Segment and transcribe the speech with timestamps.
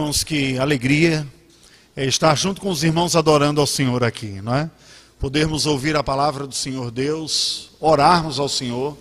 [0.00, 1.26] Irmãos, que alegria
[1.94, 4.70] é estar junto com os irmãos adorando ao Senhor aqui, não é?
[5.18, 8.96] Podermos ouvir a palavra do Senhor Deus, orarmos ao Senhor.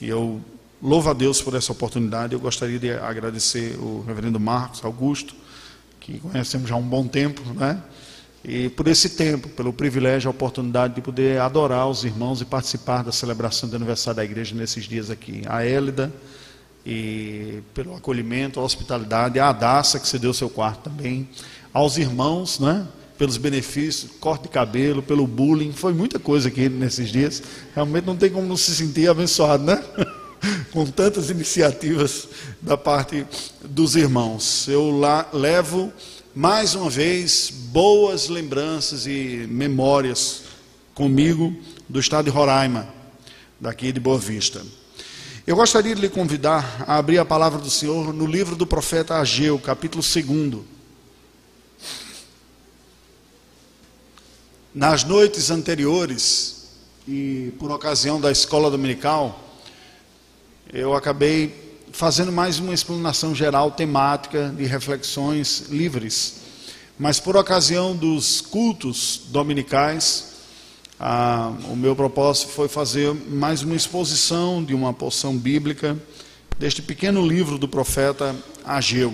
[0.00, 0.40] E eu
[0.80, 2.34] louvo a Deus por essa oportunidade.
[2.34, 5.34] Eu gostaria de agradecer o reverendo Marcos Augusto,
[5.98, 7.82] que conhecemos já há um bom tempo, né?
[8.44, 13.02] E por esse tempo, pelo privilégio, a oportunidade de poder adorar os irmãos e participar
[13.02, 15.42] da celebração do aniversário da igreja nesses dias aqui.
[15.46, 16.12] A Hélida,
[16.84, 21.28] e pelo acolhimento, a hospitalidade, a Adassa, que cedeu seu quarto também,
[21.72, 22.86] aos irmãos, né?
[23.22, 27.40] pelos benefícios, corte de cabelo, pelo bullying, foi muita coisa aqui nesses dias.
[27.72, 29.80] Realmente não tem como não se sentir abençoado, né?
[30.72, 32.26] Com tantas iniciativas
[32.60, 33.24] da parte
[33.64, 34.66] dos irmãos.
[34.66, 35.92] Eu lá levo
[36.34, 40.42] mais uma vez boas lembranças e memórias
[40.92, 41.54] comigo
[41.88, 42.88] do estado de Roraima,
[43.60, 44.62] daqui de Boa Vista.
[45.44, 49.16] Eu gostaria de lhe convidar a abrir a palavra do Senhor no livro do profeta
[49.16, 50.62] Ageu, capítulo 2.
[54.72, 56.68] Nas noites anteriores,
[57.08, 59.58] e por ocasião da escola dominical,
[60.72, 66.34] eu acabei fazendo mais uma explanação geral temática de reflexões livres.
[66.96, 70.31] Mas por ocasião dos cultos dominicais,
[71.04, 75.98] ah, o meu propósito foi fazer mais uma exposição de uma porção bíblica
[76.56, 79.12] deste pequeno livro do profeta Ageu.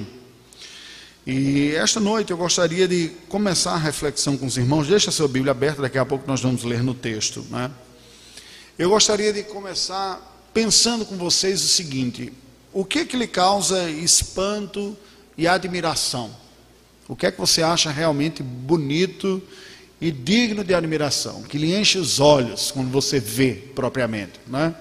[1.26, 4.86] E esta noite eu gostaria de começar a reflexão com os irmãos.
[4.86, 7.42] Deixa a sua Bíblia aberta, daqui a pouco nós vamos ler no texto.
[7.48, 7.70] Né?
[8.78, 12.30] Eu gostaria de começar pensando com vocês o seguinte:
[12.70, 14.94] o que, que lhe causa espanto
[15.38, 16.36] e admiração?
[17.08, 19.42] O que é que você acha realmente bonito
[20.00, 24.40] e digno de admiração, que lhe enche os olhos quando você vê propriamente.
[24.46, 24.74] Né?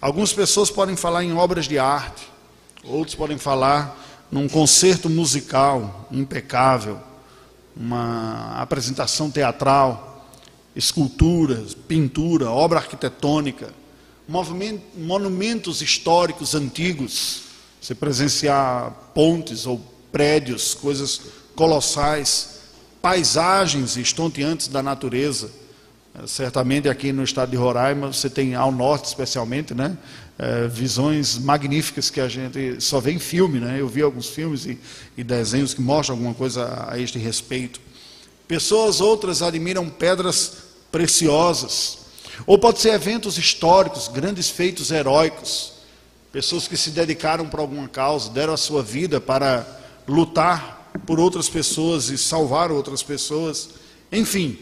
[0.00, 2.28] Algumas pessoas podem falar em obras de arte,
[2.84, 4.00] outros podem falar
[4.30, 6.98] num concerto musical impecável,
[7.76, 10.28] uma apresentação teatral,
[10.76, 13.72] esculturas, pintura, obra arquitetônica,
[14.96, 17.42] monumentos históricos antigos,
[17.80, 21.20] você presenciar pontes ou prédios, coisas
[21.54, 22.53] colossais
[23.04, 25.50] paisagens estonteantes da natureza.
[26.14, 29.98] É, certamente aqui no estado de Roraima, você tem ao norte especialmente, né?
[30.38, 33.78] É, visões magníficas que a gente só vê em filme, né?
[33.78, 34.78] Eu vi alguns filmes e,
[35.18, 37.78] e desenhos que mostram alguma coisa a este respeito.
[38.48, 40.52] Pessoas outras admiram pedras
[40.90, 41.98] preciosas.
[42.46, 45.74] Ou pode ser eventos históricos, grandes feitos heróicos.
[46.32, 49.66] Pessoas que se dedicaram para alguma causa, deram a sua vida para
[50.08, 53.70] lutar por outras pessoas e salvar outras pessoas.
[54.10, 54.58] Enfim,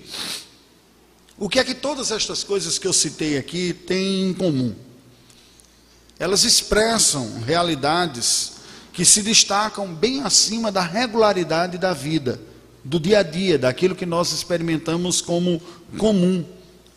[1.38, 4.75] o que é que todas estas coisas que eu citei aqui têm em comum?
[6.19, 8.53] Elas expressam realidades
[8.93, 12.41] que se destacam bem acima da regularidade da vida,
[12.84, 15.60] do dia a dia, daquilo que nós experimentamos como
[15.99, 16.44] comum,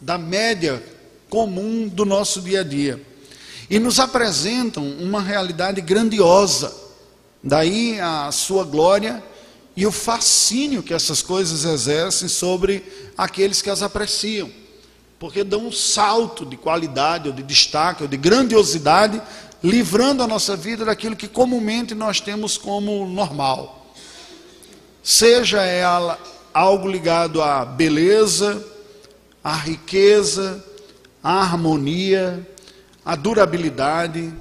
[0.02, 0.84] da média
[1.30, 3.02] comum do nosso dia a dia.
[3.70, 6.85] E nos apresentam uma realidade grandiosa
[7.46, 9.24] Daí a sua glória
[9.78, 12.84] e o fascínio que essas coisas exercem sobre
[13.16, 14.50] aqueles que as apreciam,
[15.20, 19.22] porque dão um salto de qualidade, ou de destaque, ou de grandiosidade,
[19.64, 23.94] livrando a nossa vida daquilo que comumente nós temos como normal.
[25.04, 26.20] Seja ela
[26.52, 28.66] algo ligado à beleza,
[29.44, 30.66] à riqueza,
[31.24, 32.48] à harmonia,
[33.06, 34.34] à durabilidade,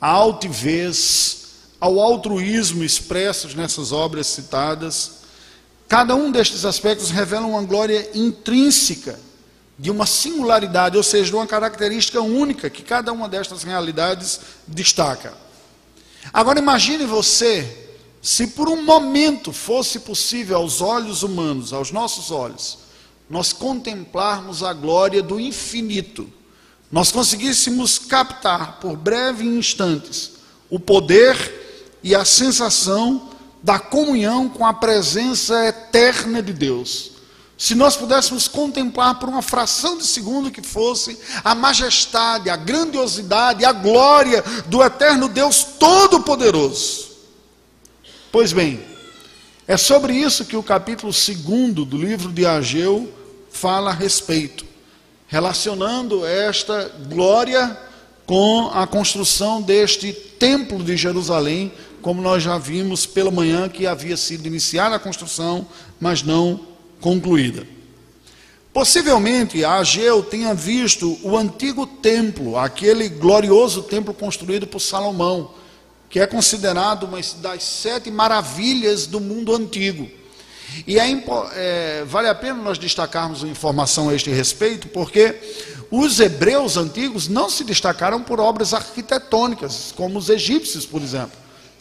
[0.00, 1.39] à altivez,
[1.80, 5.20] ao altruísmo expressos nessas obras citadas,
[5.88, 9.18] cada um destes aspectos revela uma glória intrínseca
[9.78, 15.32] de uma singularidade, ou seja, de uma característica única que cada uma destas realidades destaca.
[16.32, 17.88] Agora imagine você
[18.20, 22.78] se por um momento fosse possível aos olhos humanos, aos nossos olhos,
[23.30, 26.30] nós contemplarmos a glória do infinito,
[26.92, 30.32] nós conseguíssemos captar por breves instantes
[30.68, 31.59] o poder
[32.02, 33.30] e a sensação
[33.62, 37.12] da comunhão com a presença eterna de Deus.
[37.58, 43.66] Se nós pudéssemos contemplar por uma fração de segundo que fosse a majestade, a grandiosidade,
[43.66, 47.10] a glória do eterno Deus Todo-Poderoso.
[48.32, 48.82] Pois bem,
[49.68, 53.12] é sobre isso que o capítulo 2 do livro de Ageu
[53.50, 54.64] fala a respeito,
[55.28, 57.78] relacionando esta glória
[58.24, 64.16] com a construção deste templo de Jerusalém como nós já vimos pela manhã que havia
[64.16, 65.66] sido iniciada a construção,
[66.00, 66.60] mas não
[67.00, 67.66] concluída.
[68.72, 75.52] Possivelmente Ageu tenha visto o antigo templo, aquele glorioso templo construído por Salomão,
[76.08, 80.08] que é considerado uma das sete maravilhas do mundo antigo.
[80.86, 81.24] E é,
[81.54, 85.36] é, vale a pena nós destacarmos uma informação a este respeito, porque
[85.90, 91.39] os hebreus antigos não se destacaram por obras arquitetônicas, como os egípcios, por exemplo,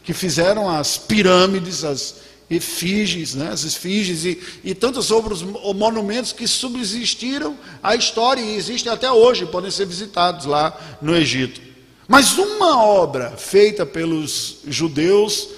[0.09, 2.15] que fizeram as pirâmides, as
[2.49, 8.91] efígies, né, as esfinges e, e tantos outros monumentos que subsistiram à história e existem
[8.91, 11.61] até hoje, podem ser visitados lá no Egito.
[12.07, 15.49] Mas uma obra feita pelos judeus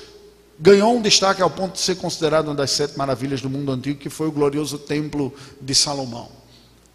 [0.60, 4.02] ganhou um destaque ao ponto de ser considerado uma das sete maravilhas do mundo antigo,
[4.02, 6.28] que foi o glorioso Templo de Salomão,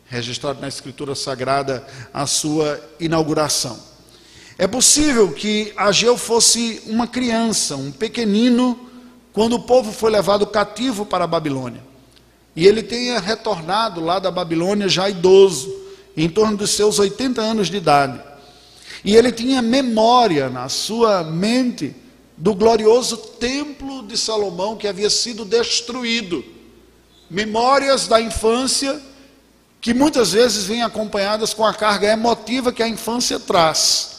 [0.05, 3.96] registrado na Escritura Sagrada a sua inauguração.
[4.59, 8.79] É possível que Ageu fosse uma criança, um pequenino,
[9.33, 11.83] quando o povo foi levado cativo para a Babilônia.
[12.55, 15.71] E ele tenha retornado lá da Babilônia já idoso,
[16.17, 18.19] em torno dos seus 80 anos de idade.
[19.05, 21.95] E ele tinha memória na sua mente
[22.35, 26.43] do glorioso templo de Salomão que havia sido destruído.
[27.29, 28.99] Memórias da infância
[29.83, 34.16] que muitas vezes vêm acompanhadas com a carga emotiva que a infância traz.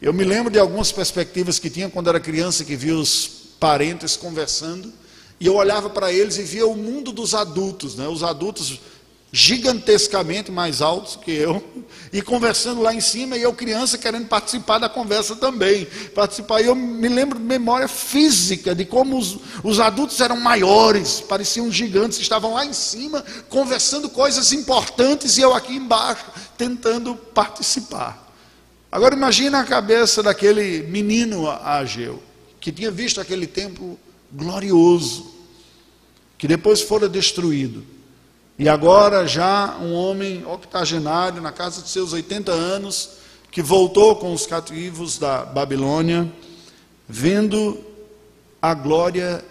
[0.00, 3.28] Eu me lembro de algumas perspectivas que tinha quando era criança, que via os
[3.60, 4.90] parentes conversando,
[5.38, 8.08] e eu olhava para eles e via o mundo dos adultos, né?
[8.08, 8.80] os adultos
[9.30, 11.62] gigantescamente mais altos que eu,
[12.10, 16.66] e conversando lá em cima, e eu criança querendo participar da conversa também, participar, e
[16.66, 22.18] eu me lembro de memória física, de como os, os adultos eram maiores, pareciam gigantes,
[22.18, 26.24] estavam lá em cima, conversando coisas importantes, e eu aqui embaixo,
[26.56, 28.29] tentando participar.
[28.92, 32.20] Agora imagina a cabeça daquele menino Ageu,
[32.60, 33.98] que tinha visto aquele templo
[34.32, 35.32] glorioso,
[36.36, 37.84] que depois fora destruído.
[38.58, 43.10] E agora já um homem octogenário, na casa de seus 80 anos,
[43.50, 46.30] que voltou com os cativos da Babilônia,
[47.08, 47.78] vendo
[48.60, 49.44] a glória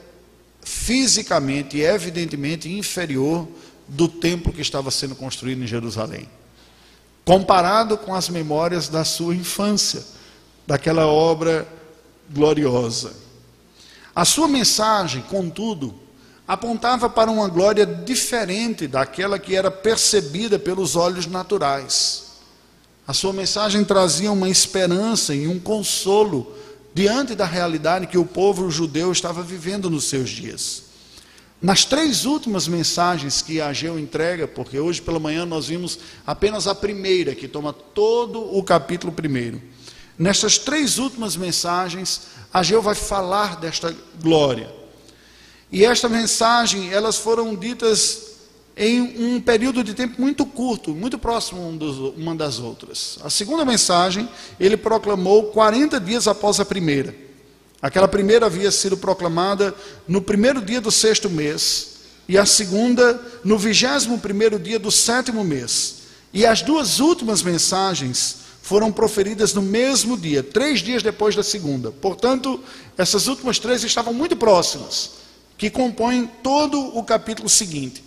[0.62, 3.48] fisicamente e evidentemente inferior
[3.88, 6.28] do templo que estava sendo construído em Jerusalém.
[7.30, 10.04] Comparado com as memórias da sua infância,
[10.66, 11.68] daquela obra
[12.28, 13.14] gloriosa.
[14.16, 15.94] A sua mensagem, contudo,
[16.48, 22.32] apontava para uma glória diferente daquela que era percebida pelos olhos naturais.
[23.08, 26.52] A sua mensagem trazia uma esperança e um consolo
[26.96, 30.89] diante da realidade que o povo judeu estava vivendo nos seus dias.
[31.62, 36.74] Nas três últimas mensagens que Ageu entrega, porque hoje pela manhã nós vimos apenas a
[36.74, 39.62] primeira, que toma todo o capítulo primeiro.
[40.18, 42.22] Nestas três últimas mensagens,
[42.54, 44.74] Ageu vai falar desta glória.
[45.70, 48.30] E esta mensagem, elas foram ditas
[48.78, 51.62] em um período de tempo muito curto, muito próximo
[52.16, 53.20] uma das outras.
[53.22, 57.14] A segunda mensagem, ele proclamou 40 dias após a primeira.
[57.82, 59.74] Aquela primeira havia sido proclamada
[60.08, 65.44] no primeiro dia do sexto mês, e a segunda no vigésimo primeiro dia do sétimo
[65.44, 65.96] mês.
[66.32, 71.92] E as duas últimas mensagens foram proferidas no mesmo dia, três dias depois da segunda.
[71.92, 72.64] Portanto,
[72.96, 75.12] essas últimas três estavam muito próximas,
[75.58, 78.04] que compõem todo o capítulo seguinte.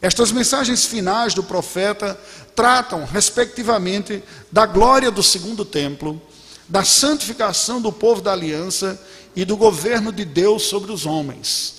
[0.00, 2.16] Estas mensagens finais do profeta
[2.54, 6.22] tratam, respectivamente, da glória do segundo templo,
[6.68, 9.00] da santificação do povo da aliança
[9.36, 11.74] e do governo de Deus sobre os homens.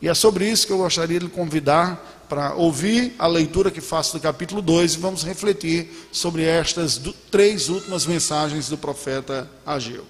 [0.00, 4.14] E é sobre isso que eu gostaria de convidar para ouvir a leitura que faço
[4.14, 7.00] do capítulo 2 e vamos refletir sobre estas
[7.30, 10.04] três últimas mensagens do profeta Ageu.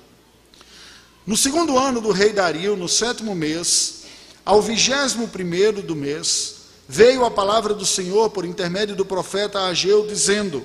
[1.26, 4.04] No segundo ano do rei Dario, no sétimo mês,
[4.44, 6.54] ao vigésimo primeiro do mês,
[6.88, 10.64] veio a palavra do Senhor por intermédio do profeta Ageu, dizendo: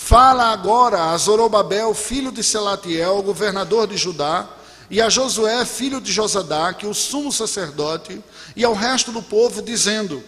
[0.00, 4.48] Fala agora a Zorobabel, filho de Selatiel, governador de Judá,
[4.88, 8.22] e a Josué, filho de Josadaque, o sumo sacerdote,
[8.56, 10.22] e ao resto do povo, dizendo: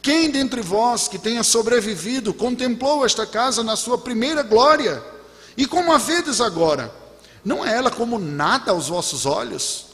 [0.00, 5.02] quem dentre vós que tenha sobrevivido contemplou esta casa na sua primeira glória?
[5.54, 6.90] E como a vedes agora?
[7.44, 9.86] Não é ela como nada aos vossos olhos?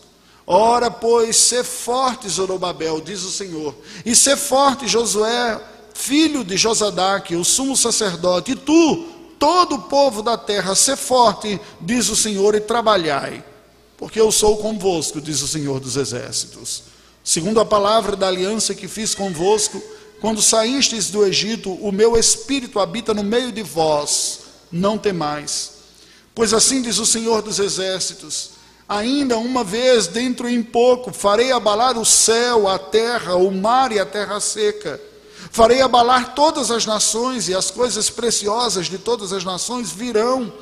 [0.46, 3.74] Ora, pois, sê forte, Zorobabel, diz o Senhor,
[4.04, 5.58] e sê forte, Josué,
[5.94, 11.60] filho de Josadaque, o sumo sacerdote, e tu, todo o povo da terra, sê forte,
[11.80, 13.44] diz o Senhor, e trabalhai,
[13.96, 16.84] porque eu sou convosco, diz o Senhor dos exércitos.
[17.24, 19.82] Segundo a palavra da aliança que fiz convosco,
[20.20, 25.72] quando saístes do Egito, o meu espírito habita no meio de vós, não temais.
[26.36, 28.50] Pois assim diz o Senhor dos Exércitos:
[28.88, 33.98] ainda uma vez, dentro em pouco, farei abalar o céu, a terra, o mar e
[33.98, 35.00] a terra seca.
[35.50, 40.52] Farei abalar todas as nações, e as coisas preciosas de todas as nações virão,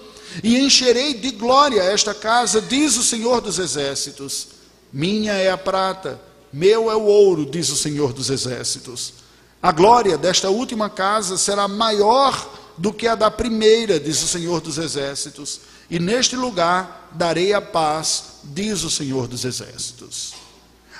[0.43, 4.49] e encherei de glória esta casa, diz o Senhor dos Exércitos.
[4.93, 6.21] Minha é a prata,
[6.53, 9.15] meu é o ouro, diz o Senhor dos Exércitos.
[9.63, 14.61] A glória desta última casa será maior do que a da primeira, diz o Senhor
[14.61, 15.61] dos Exércitos.
[15.91, 20.33] E neste lugar darei a paz, diz o Senhor dos Exércitos.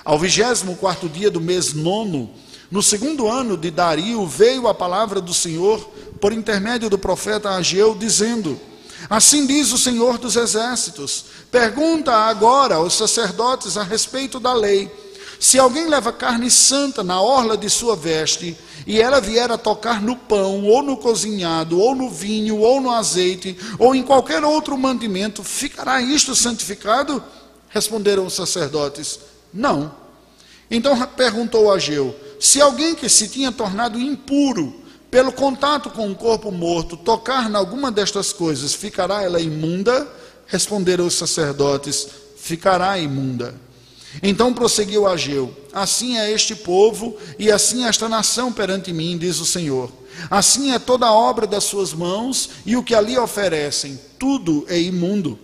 [0.05, 2.29] Ao vigésimo quarto dia do mês nono,
[2.71, 5.77] no segundo ano de Dario, veio a palavra do Senhor
[6.21, 8.57] por intermédio do profeta Ageu, dizendo:
[9.09, 14.89] Assim diz o Senhor dos Exércitos: Pergunta agora aos sacerdotes a respeito da lei.
[15.37, 18.55] Se alguém leva carne santa na orla de sua veste,
[18.87, 22.91] e ela vier a tocar no pão, ou no cozinhado, ou no vinho, ou no
[22.91, 27.21] azeite, ou em qualquer outro mandamento, ficará isto santificado?
[27.67, 29.19] Responderam os sacerdotes:
[29.53, 29.91] não.
[30.69, 34.81] Então perguntou Ageu: se alguém que se tinha tornado impuro
[35.11, 40.07] pelo contato com um corpo morto tocar em alguma destas coisas, ficará ela imunda?
[40.47, 43.53] Responderam os sacerdotes: ficará imunda.
[44.23, 49.45] Então prosseguiu Ageu: Assim é este povo e assim esta nação perante mim, diz o
[49.45, 49.91] Senhor.
[50.27, 54.81] Assim é toda a obra das suas mãos e o que ali oferecem, tudo é
[54.81, 55.37] imundo.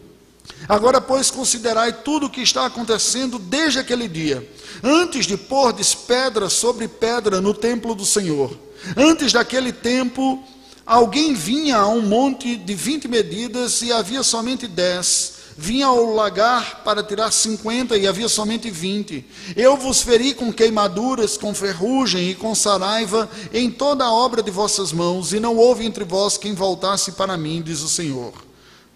[0.67, 4.47] Agora, pois, considerai tudo o que está acontecendo desde aquele dia,
[4.83, 8.57] antes de pordes pedra sobre pedra no templo do Senhor.
[8.95, 10.43] Antes daquele tempo,
[10.85, 15.35] alguém vinha a um monte de vinte medidas e havia somente dez.
[15.59, 19.25] Vinha ao lagar para tirar cinquenta e havia somente vinte.
[19.55, 24.51] Eu vos feri com queimaduras, com ferrugem e com saraiva em toda a obra de
[24.51, 28.33] vossas mãos, e não houve entre vós quem voltasse para mim, diz o Senhor.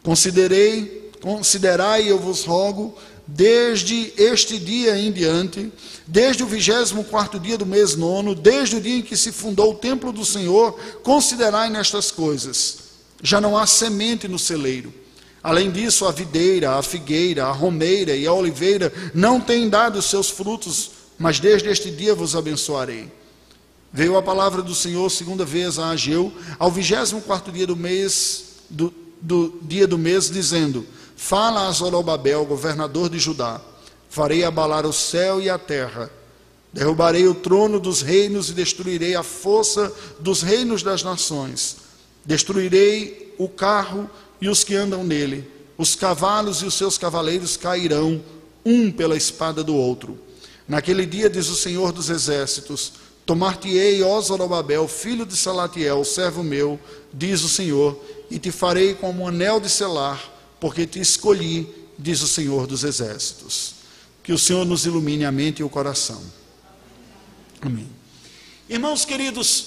[0.04, 2.98] Considerei Considerai, eu vos rogo,
[3.28, 5.72] desde este dia em diante,
[6.06, 9.72] desde o vigésimo quarto dia do mês nono, desde o dia em que se fundou
[9.72, 12.78] o templo do Senhor, considerai nestas coisas.
[13.24, 14.94] Já não há semente no celeiro.
[15.44, 20.30] Além disso, a videira, a figueira, a romeira e a oliveira não têm dado seus
[20.30, 23.12] frutos, mas desde este dia vos abençoarei.
[23.94, 28.46] Veio a palavra do Senhor segunda vez a Ageu, ao vigésimo quarto dia do mês,
[28.70, 30.86] do, do dia do mês, dizendo:
[31.24, 33.62] Fala a Zorobabel, governador de Judá:
[34.10, 36.12] Farei abalar o céu e a terra,
[36.74, 41.78] derrubarei o trono dos reinos e destruirei a força dos reinos das nações.
[42.26, 44.10] Destruirei o carro
[44.42, 45.48] e os que andam nele,
[45.78, 48.20] os cavalos e os seus cavaleiros cairão,
[48.66, 50.18] um pela espada do outro.
[50.68, 52.94] Naquele dia, diz o Senhor dos Exércitos:
[53.28, 56.80] Tomar-te-ei, ó Zorobabel, filho de Salatiel, servo meu,
[57.14, 57.96] diz o Senhor,
[58.30, 60.31] e te farei como um anel de selar
[60.62, 63.74] porque te escolhi, diz o Senhor dos Exércitos.
[64.22, 66.22] Que o Senhor nos ilumine a mente e o coração.
[67.60, 67.90] Amém.
[68.70, 69.66] Irmãos queridos,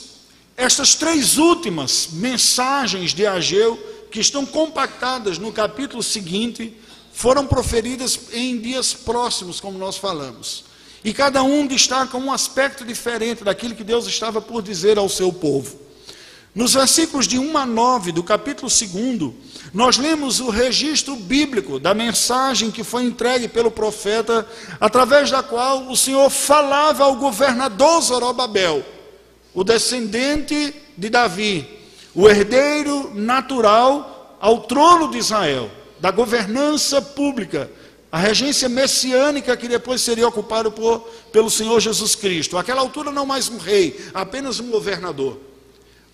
[0.56, 3.76] estas três últimas mensagens de Ageu,
[4.08, 6.78] que estão compactadas no capítulo seguinte,
[7.12, 10.64] foram proferidas em dias próximos, como nós falamos.
[11.04, 15.32] E cada um destaca um aspecto diferente daquilo que Deus estava por dizer ao seu
[15.32, 15.83] povo.
[16.54, 19.32] Nos versículos de 1 a 9 do capítulo 2,
[19.72, 24.46] nós lemos o registro bíblico da mensagem que foi entregue pelo profeta,
[24.80, 28.84] através da qual o Senhor falava ao governador Zorobabel,
[29.52, 31.66] o descendente de Davi,
[32.14, 35.68] o herdeiro natural ao trono de Israel,
[35.98, 37.68] da governança pública,
[38.12, 40.72] a regência messiânica que depois seria ocupada
[41.32, 42.56] pelo Senhor Jesus Cristo.
[42.56, 45.36] Àquela altura, não mais um rei, apenas um governador.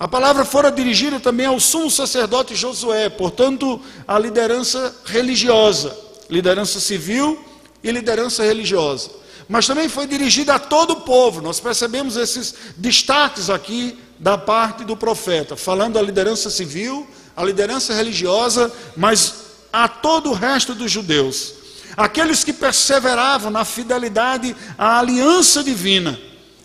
[0.01, 3.79] A palavra fora dirigida também ao sumo sacerdote Josué, portanto,
[4.09, 5.95] a liderança religiosa,
[6.31, 7.39] liderança civil
[7.85, 9.11] e liderança religiosa.
[9.47, 11.43] Mas também foi dirigida a todo o povo.
[11.43, 17.93] Nós percebemos esses destaques aqui da parte do profeta, falando a liderança civil, a liderança
[17.93, 19.35] religiosa, mas
[19.71, 21.53] a todo o resto dos judeus.
[21.95, 26.19] Aqueles que perseveravam na fidelidade à aliança divina,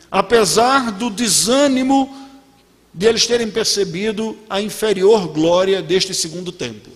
[0.09, 2.24] apesar do desânimo
[2.95, 6.93] de eles terem percebido a inferior glória deste segundo templo.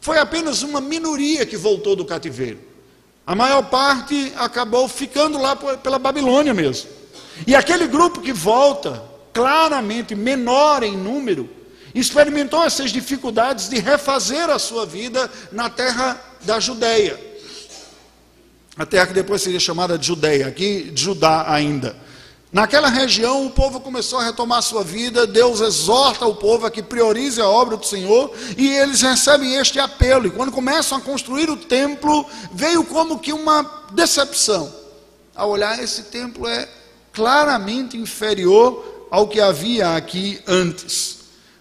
[0.00, 2.60] Foi apenas uma minoria que voltou do cativeiro.
[3.26, 6.88] A maior parte acabou ficando lá pela Babilônia mesmo.
[7.44, 9.02] E aquele grupo que volta,
[9.32, 11.50] claramente menor em número,
[11.92, 17.18] experimentou essas dificuldades de refazer a sua vida na terra da Judéia.
[18.76, 21.96] A terra que depois seria chamada de Judeia, aqui Judá ainda.
[22.52, 25.24] Naquela região, o povo começou a retomar sua vida.
[25.24, 29.78] Deus exorta o povo a que priorize a obra do Senhor e eles recebem este
[29.78, 30.26] apelo.
[30.26, 34.72] E quando começam a construir o templo, veio como que uma decepção.
[35.34, 36.68] Ao olhar, esse templo é
[37.12, 41.18] claramente inferior ao que havia aqui antes.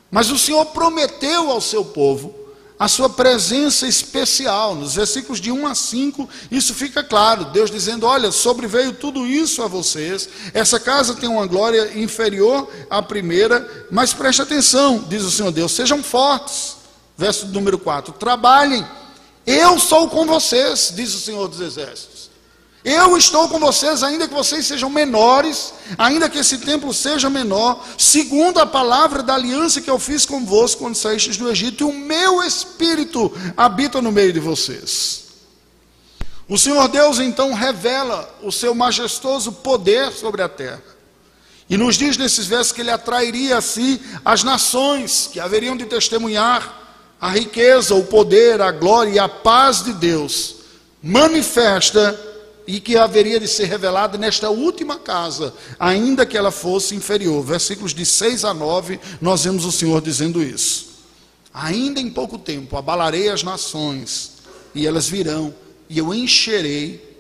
[0.10, 2.34] Mas o Senhor prometeu ao seu povo,
[2.79, 4.74] a sua presença especial.
[4.74, 7.45] Nos versículos de 1 a 5, isso fica claro.
[7.45, 10.29] Deus dizendo: Olha, sobreveio tudo isso a vocês.
[10.53, 15.74] Essa casa tem uma glória inferior à primeira, mas preste atenção, diz o Senhor Deus:
[15.74, 16.77] sejam fortes.
[17.17, 18.86] Verso número 4: Trabalhem,
[19.45, 22.19] eu sou com vocês, diz o Senhor dos Exércitos.
[22.83, 27.86] Eu estou com vocês, ainda que vocês sejam menores, ainda que esse templo seja menor,
[27.98, 31.93] segundo a palavra da aliança que eu fiz convosco quando saístes do Egito, e o
[31.93, 35.25] meu espírito habita no meio de vocês.
[36.48, 40.81] O Senhor Deus então revela o seu majestoso poder sobre a terra.
[41.69, 45.86] E nos diz nesses versos que ele atrairia a si as nações que haveriam de
[45.86, 46.77] testemunhar
[47.21, 50.55] a riqueza, o poder, a glória e a paz de Deus
[51.03, 52.28] manifesta
[52.70, 57.44] e que haveria de ser revelada nesta última casa, ainda que ela fosse inferior.
[57.44, 60.86] Versículos de 6 a 9, nós vemos o Senhor dizendo isso.
[61.52, 64.34] Ainda em pouco tempo abalarei as nações,
[64.76, 65.52] e elas virão,
[65.90, 67.18] e eu encherei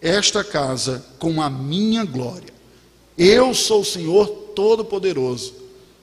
[0.00, 2.54] esta casa com a minha glória.
[3.18, 5.54] Eu sou o Senhor Todo-Poderoso.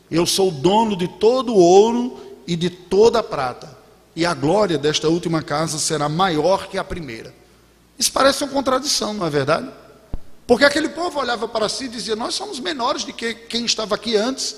[0.09, 3.73] Eu sou o dono de todo o ouro e de toda a prata.
[4.13, 7.39] E a glória desta última casa será maior que a primeira.
[7.97, 9.69] Isso parece uma contradição, não é verdade?
[10.47, 13.95] Porque aquele povo olhava para si e dizia: Nós somos menores de que quem estava
[13.95, 14.55] aqui antes,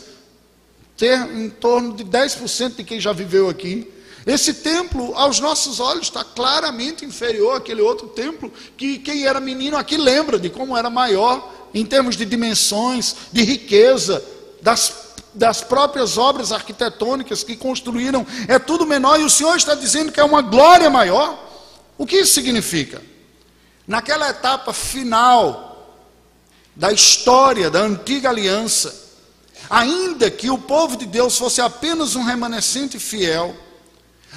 [0.98, 3.92] ter em torno de 10% de quem já viveu aqui.
[4.25, 9.75] Esse templo, aos nossos olhos, está claramente inferior àquele outro templo, que quem era menino
[9.75, 14.24] aqui lembra de como era maior, em termos de dimensões, de riqueza,
[14.62, 14.94] das,
[15.34, 20.20] das próprias obras arquitetônicas que construíram, é tudo menor, e o Senhor está dizendo que
[20.20, 21.38] é uma glória maior.
[21.98, 23.02] O que isso significa?
[23.88, 25.74] Naquela etapa final
[26.76, 29.04] da história da antiga aliança,
[29.69, 33.56] ainda que o povo de Deus fosse apenas um remanescente fiel,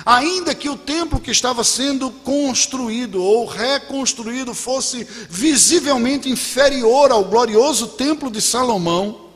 [0.05, 7.89] ainda que o templo que estava sendo construído ou reconstruído fosse visivelmente inferior ao glorioso
[7.89, 9.27] templo de Salomão,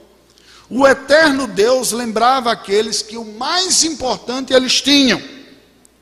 [0.68, 5.20] o eterno Deus lembrava aqueles que o mais importante eles tinham,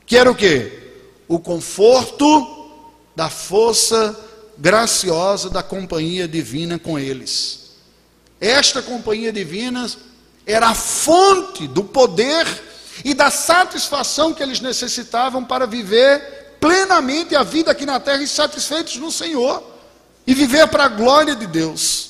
[0.05, 0.93] que era o quê?
[1.27, 2.58] O conforto
[3.19, 4.17] da força
[4.57, 7.71] graciosa da companhia divina com eles.
[8.39, 9.91] Esta companhia divina
[10.45, 12.47] era a fonte do poder
[13.03, 18.27] e da satisfação que eles necessitavam para viver plenamente a vida aqui na terra e
[18.27, 19.61] satisfeitos no Senhor
[20.25, 22.08] e viver para a glória de Deus.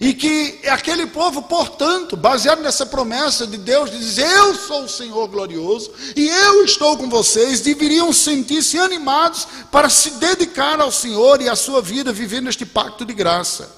[0.00, 4.88] E que aquele povo, portanto, baseado nessa promessa de Deus, de dizer: Eu sou o
[4.88, 11.42] Senhor glorioso e eu estou com vocês, deveriam sentir-se animados para se dedicar ao Senhor
[11.42, 13.76] e à sua vida, vivendo este pacto de graça.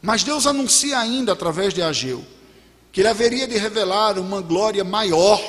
[0.00, 2.24] Mas Deus anuncia ainda, através de Ageu,
[2.90, 5.42] que ele haveria de revelar uma glória maior,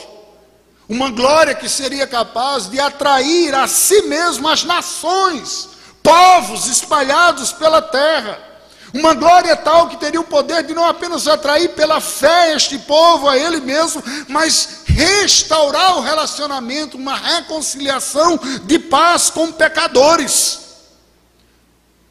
[0.90, 5.70] uma glória que seria capaz de atrair a si mesmo as nações,
[6.04, 8.50] povos espalhados pela terra
[8.94, 13.30] uma glória tal que teria o poder de não apenas atrair pela fé este povo
[13.30, 20.60] a ele mesmo, mas restaurar o relacionamento, uma reconciliação de paz com pecadores.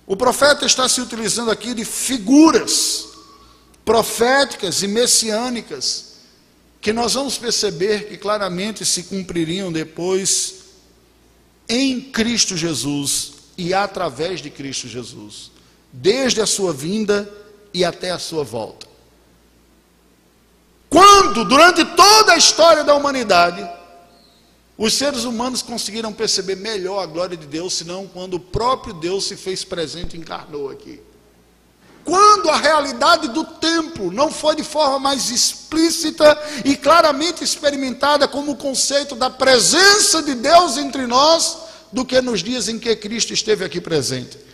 [0.07, 3.07] O profeta está se utilizando aqui de figuras
[3.85, 6.07] proféticas e messiânicas
[6.81, 10.55] que nós vamos perceber que claramente se cumpririam depois
[11.69, 15.51] em Cristo Jesus e através de Cristo Jesus
[16.01, 17.29] desde a sua vinda
[17.75, 18.87] e até a sua volta.
[20.89, 23.69] Quando, durante toda a história da humanidade,
[24.77, 29.27] os seres humanos conseguiram perceber melhor a glória de Deus, senão quando o próprio Deus
[29.27, 31.01] se fez presente e encarnou aqui.
[32.05, 38.53] Quando a realidade do templo não foi de forma mais explícita e claramente experimentada como
[38.53, 41.59] o conceito da presença de Deus entre nós,
[41.93, 44.48] do que nos dias em que Cristo esteve aqui presente.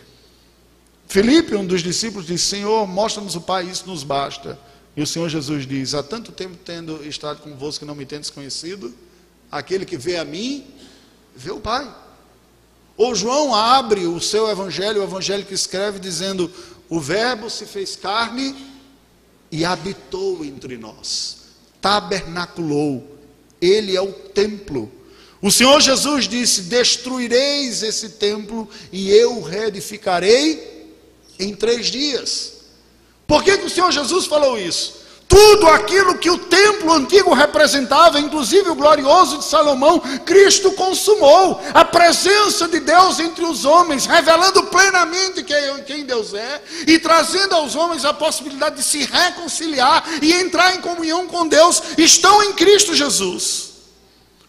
[1.07, 4.57] Felipe, um dos discípulos, disse: Senhor, mostra-nos o Pai, isso nos basta.
[4.95, 8.29] E o Senhor Jesus diz: Há tanto tempo tendo estado convosco que não me tendes
[8.29, 8.93] conhecido,
[9.51, 10.65] aquele que vê a mim,
[11.35, 11.93] vê o Pai.
[12.97, 16.51] Ou João abre o seu evangelho, o evangelho que escreve, dizendo:
[16.89, 18.55] O Verbo se fez carne
[19.51, 21.37] e habitou entre nós,
[21.81, 23.17] tabernaculou,
[23.61, 24.91] ele é o templo.
[25.41, 30.74] O Senhor Jesus disse: Destruireis esse templo e eu reedificarei
[31.39, 32.53] em três dias.
[33.27, 35.05] Por que, que o Senhor Jesus falou isso?
[35.27, 41.59] Tudo aquilo que o templo antigo representava, inclusive o glorioso de Salomão, Cristo consumou.
[41.73, 47.75] A presença de Deus entre os homens, revelando plenamente quem Deus é e trazendo aos
[47.75, 52.93] homens a possibilidade de se reconciliar e entrar em comunhão com Deus, estão em Cristo
[52.93, 53.71] Jesus.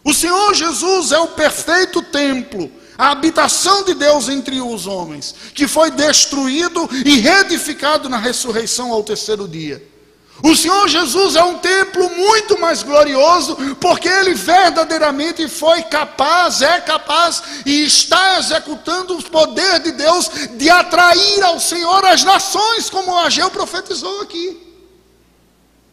[0.05, 5.69] O Senhor Jesus é o perfeito templo, a habitação de Deus entre os homens, que
[5.69, 9.97] foi destruído e reedificado na ressurreição ao terceiro dia.
[10.43, 16.81] O Senhor Jesus é um templo muito mais glorioso, porque ele verdadeiramente foi capaz, é
[16.81, 23.13] capaz e está executando o poder de Deus de atrair ao Senhor as nações, como
[23.13, 24.61] o Ageu profetizou aqui.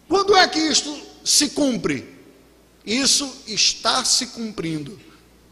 [0.10, 2.14] Quando é que isto se cumpre?
[2.86, 5.00] Isso está se cumprindo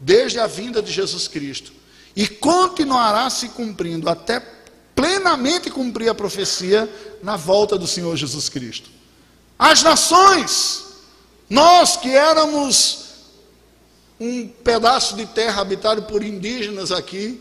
[0.02, 1.72] desde a vinda de Jesus Cristo
[2.14, 4.42] e continuará se cumprindo até
[4.94, 6.90] plenamente cumprir a profecia
[7.22, 8.90] na volta do Senhor Jesus Cristo.
[9.58, 10.84] As nações,
[11.48, 12.98] nós que éramos
[14.18, 17.40] um pedaço de terra habitado por indígenas aqui,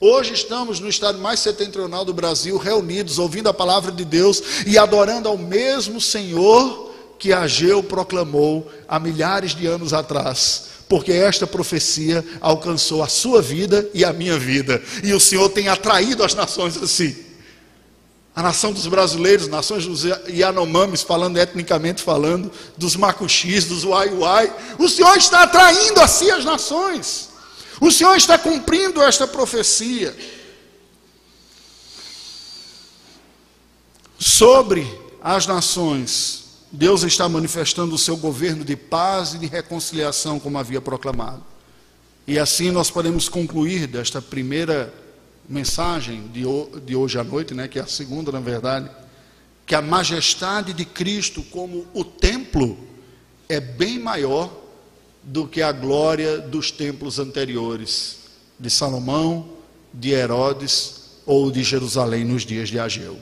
[0.00, 4.78] hoje estamos no estado mais setentrional do Brasil, reunidos, ouvindo a palavra de Deus e
[4.78, 12.24] adorando ao mesmo Senhor que Ageu proclamou há milhares de anos atrás porque esta profecia
[12.40, 16.76] alcançou a sua vida e a minha vida, e o Senhor tem atraído as nações
[16.76, 17.28] assim.
[18.34, 24.88] A nação dos brasileiros, nações dos Yanomamis, falando etnicamente falando, dos Macuxis, dos Uai-Uai, o
[24.88, 27.30] Senhor está atraindo assim as nações.
[27.80, 30.16] O Senhor está cumprindo esta profecia.
[34.16, 34.86] Sobre
[35.20, 40.80] as nações, Deus está manifestando o seu governo de paz e de reconciliação, como havia
[40.80, 41.42] proclamado.
[42.26, 44.92] E assim nós podemos concluir desta primeira
[45.48, 48.90] mensagem de hoje à noite, né, que é a segunda, na verdade,
[49.64, 52.78] que a majestade de Cristo como o templo
[53.48, 54.52] é bem maior
[55.22, 58.18] do que a glória dos templos anteriores,
[58.60, 59.48] de Salomão,
[59.92, 63.18] de Herodes ou de Jerusalém nos dias de Ageu.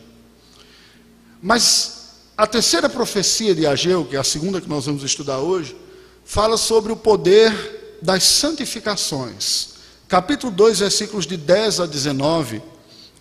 [1.40, 1.95] Mas
[2.36, 5.74] a terceira profecia de Ageu, que é a segunda que nós vamos estudar hoje,
[6.22, 9.70] fala sobre o poder das santificações.
[10.06, 12.60] Capítulo 2, versículos de 10 a 19.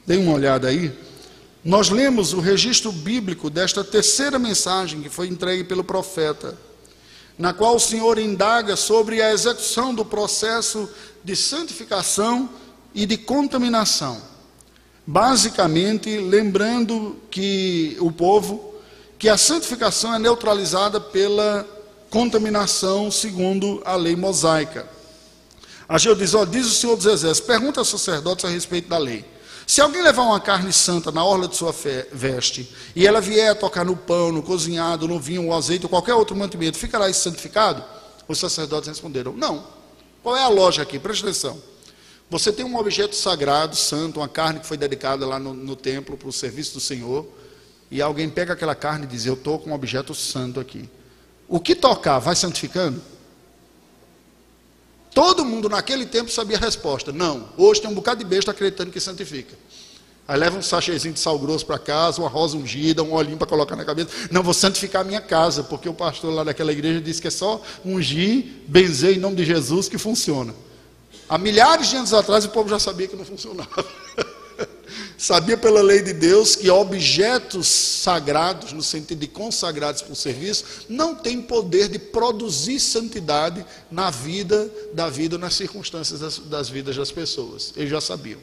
[0.05, 0.91] Dê uma olhada aí.
[1.63, 6.57] Nós lemos o registro bíblico desta terceira mensagem que foi entregue pelo profeta,
[7.39, 10.89] na qual o Senhor indaga sobre a execução do processo
[11.23, 12.49] de santificação
[12.93, 14.21] e de contaminação.
[15.07, 18.74] Basicamente, lembrando que o povo
[19.17, 21.67] que a santificação é neutralizada pela
[22.09, 24.87] contaminação segundo a lei mosaica.
[25.87, 29.25] Ageu diz: ó, diz o Senhor dos Exércitos, pergunta aos sacerdotes a respeito da lei.
[29.67, 31.73] Se alguém levar uma carne santa na orla de sua
[32.11, 35.89] veste, e ela vier a tocar no pão, no cozinhado, no vinho, no azeite ou
[35.89, 37.83] qualquer outro mantimento, ficará isso santificado?
[38.27, 39.75] Os sacerdotes responderam: Não.
[40.21, 40.97] Qual é a lógica aqui?
[40.97, 41.61] Presta atenção.
[42.29, 46.17] Você tem um objeto sagrado, santo, uma carne que foi dedicada lá no, no templo
[46.17, 47.27] para o serviço do Senhor
[47.95, 50.89] e alguém pega aquela carne e diz: Eu estou com um objeto santo aqui.
[51.47, 53.01] O que tocar vai santificando?
[55.13, 57.13] Todo mundo naquele tempo sabia a resposta.
[57.13, 57.47] Não.
[57.55, 59.55] Hoje tem um bocado de besta acreditando que santifica.
[60.27, 63.47] Aí leva um sachêzinho de sal grosso para casa, uma rosa ungida, um olhinho para
[63.47, 64.09] colocar na cabeça.
[64.29, 67.31] Não, vou santificar a minha casa, porque o pastor lá daquela igreja disse que é
[67.31, 70.53] só ungir, benzer em nome de Jesus que funciona.
[71.29, 73.85] Há milhares de anos atrás o povo já sabia que não funcionava.
[75.17, 81.15] Sabia pela lei de Deus que objetos sagrados, no sentido de consagrados por serviço, não
[81.15, 87.11] têm poder de produzir santidade na vida da vida, nas circunstâncias das, das vidas das
[87.11, 87.71] pessoas.
[87.77, 88.39] Eles já sabiam.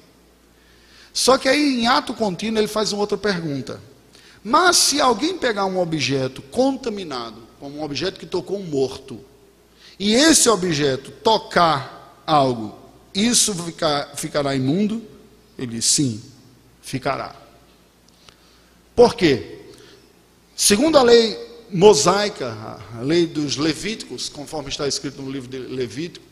[1.13, 3.79] Só que aí, em ato contínuo, ele faz uma outra pergunta.
[4.43, 9.21] Mas se alguém pegar um objeto contaminado, como um objeto que tocou um morto,
[9.99, 12.75] e esse objeto tocar algo,
[13.15, 13.55] isso
[14.17, 15.03] ficará imundo?
[15.59, 16.32] Ele sim
[16.83, 17.35] ficará.
[18.95, 19.61] Por quê?
[20.55, 21.39] Segundo a lei
[21.71, 26.25] mosaica, a lei dos Levíticos, conforme está escrito no livro de Levítico,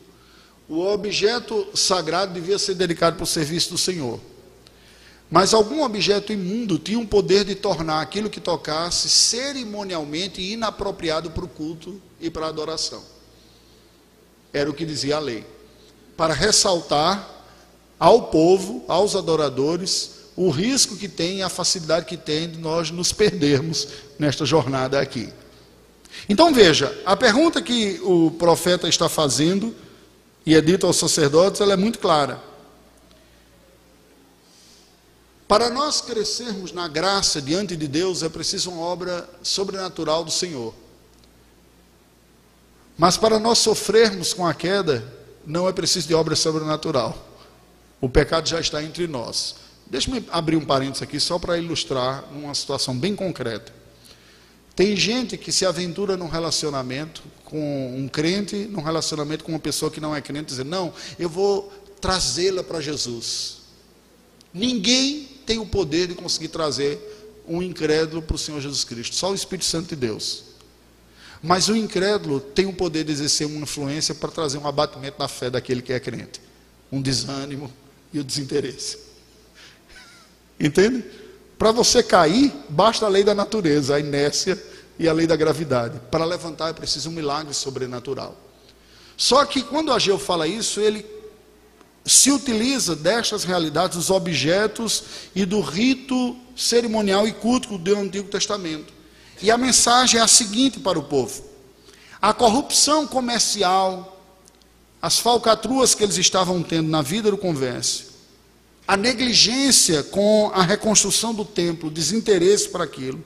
[0.69, 4.19] o objeto sagrado devia ser dedicado para o serviço do Senhor.
[5.29, 11.45] Mas algum objeto imundo tinha o poder de tornar aquilo que tocasse cerimonialmente inapropriado para
[11.45, 13.01] o culto e para a adoração.
[14.53, 15.45] Era o que dizia a lei.
[16.15, 17.27] Para ressaltar
[17.97, 23.13] ao povo, aos adoradores, o risco que tem a facilidade que tem de nós nos
[23.13, 25.31] perdermos nesta jornada aqui.
[26.27, 29.75] Então veja, a pergunta que o profeta está fazendo
[30.43, 32.41] e é dito aos sacerdotes, ela é muito clara.
[35.47, 40.73] Para nós crescermos na graça diante de Deus é preciso uma obra sobrenatural do Senhor.
[42.97, 45.03] Mas para nós sofrermos com a queda,
[45.45, 47.15] não é preciso de obra sobrenatural.
[48.01, 49.60] O pecado já está entre nós.
[49.91, 53.73] Deixa-me abrir um parênteses aqui só para ilustrar uma situação bem concreta.
[54.73, 59.91] Tem gente que se aventura num relacionamento com um crente, num relacionamento com uma pessoa
[59.91, 63.57] que não é crente, dizendo: Não, eu vou trazê-la para Jesus.
[64.53, 69.31] Ninguém tem o poder de conseguir trazer um incrédulo para o Senhor Jesus Cristo, só
[69.31, 70.45] o Espírito Santo de Deus.
[71.43, 75.27] Mas o incrédulo tem o poder de exercer uma influência para trazer um abatimento na
[75.27, 76.39] fé daquele que é crente,
[76.89, 77.69] um desânimo
[78.13, 79.10] e o desinteresse.
[80.61, 81.03] Entende?
[81.57, 84.61] Para você cair, basta a lei da natureza, a inércia
[84.99, 85.99] e a lei da gravidade.
[86.11, 88.37] Para levantar é preciso um milagre sobrenatural.
[89.17, 91.03] Só que quando Ageu fala isso, ele
[92.05, 95.03] se utiliza destas realidades, dos objetos
[95.35, 98.93] e do rito cerimonial e culto do Antigo Testamento.
[99.41, 101.43] E a mensagem é a seguinte para o povo:
[102.21, 104.23] a corrupção comercial,
[105.01, 108.10] as falcatruas que eles estavam tendo na vida do comércio,
[108.91, 113.23] a negligência com a reconstrução do templo, desinteresse para aquilo,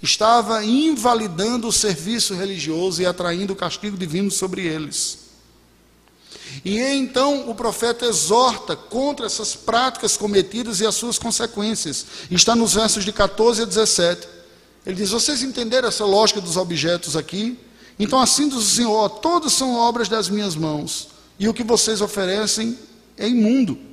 [0.00, 5.18] estava invalidando o serviço religioso e atraindo o castigo divino sobre eles.
[6.64, 12.06] E então o profeta exorta contra essas práticas cometidas e as suas consequências.
[12.30, 14.28] Está nos versos de 14 a 17.
[14.86, 17.58] Ele diz: Vocês entenderam essa lógica dos objetos aqui?
[17.98, 22.00] Então, assim diz o Senhor: Todos são obras das minhas mãos, e o que vocês
[22.00, 22.78] oferecem
[23.16, 23.89] é imundo.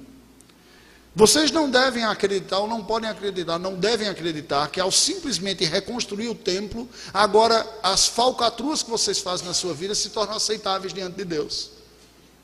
[1.17, 6.27] Vocês não devem acreditar, ou não podem acreditar, não devem acreditar que ao simplesmente reconstruir
[6.27, 11.15] o templo, agora as falcatruas que vocês fazem na sua vida se tornam aceitáveis diante
[11.15, 11.71] de Deus.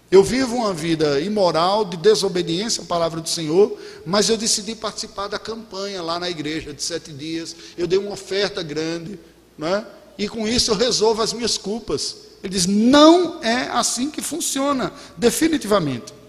[0.09, 5.27] Eu vivo uma vida imoral, de desobediência à palavra do Senhor, mas eu decidi participar
[5.27, 7.55] da campanha lá na igreja de sete dias.
[7.77, 9.19] Eu dei uma oferta grande,
[9.55, 9.85] né?
[10.17, 12.15] e com isso eu resolvo as minhas culpas.
[12.41, 16.22] Ele diz: não é assim que funciona, definitivamente.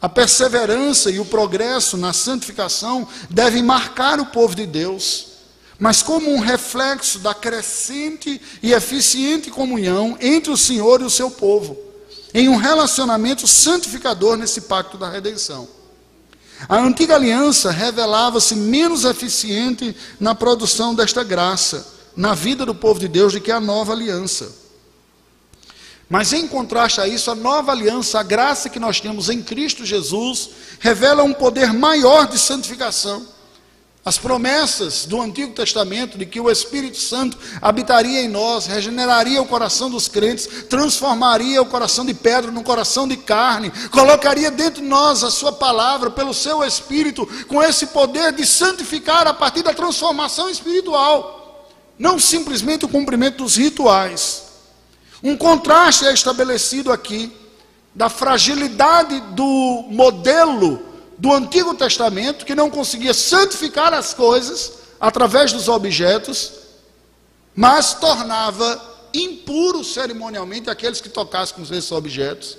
[0.00, 5.26] A perseverança e o progresso na santificação devem marcar o povo de Deus,
[5.78, 11.30] mas como um reflexo da crescente e eficiente comunhão entre o Senhor e o seu
[11.30, 11.88] povo
[12.32, 15.68] em um relacionamento santificador nesse pacto da redenção.
[16.68, 23.06] A antiga aliança revelava-se menos eficiente na produção desta graça, na vida do povo de
[23.06, 24.67] Deus, do que a nova aliança.
[26.08, 29.84] Mas em contraste a isso, a nova aliança, a graça que nós temos em Cristo
[29.84, 33.26] Jesus, revela um poder maior de santificação
[34.08, 39.46] as promessas do Antigo Testamento de que o Espírito Santo habitaria em nós, regeneraria o
[39.46, 44.88] coração dos crentes, transformaria o coração de pedra num coração de carne, colocaria dentro de
[44.88, 49.74] nós a Sua palavra pelo Seu Espírito, com esse poder de santificar a partir da
[49.74, 51.68] transformação espiritual,
[51.98, 54.47] não simplesmente o cumprimento dos rituais.
[55.22, 57.32] Um contraste é estabelecido aqui
[57.94, 60.80] da fragilidade do modelo
[61.18, 66.52] do Antigo Testamento que não conseguia santificar as coisas através dos objetos,
[67.54, 68.80] mas tornava
[69.12, 72.56] impuro cerimonialmente aqueles que tocassem com esses objetos.